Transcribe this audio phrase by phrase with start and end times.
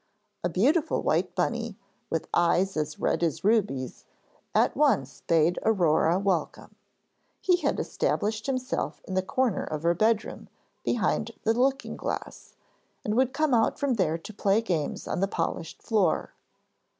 [0.43, 1.77] A beautiful white bunny,
[2.09, 4.05] with eyes as red as rubies,
[4.55, 6.73] at once bade Aurore welcome.
[7.39, 10.49] He had established himself in the corner of her bedroom
[10.83, 12.55] behind the looking glass,
[13.05, 16.33] and would come out from there to play games on the polished floor.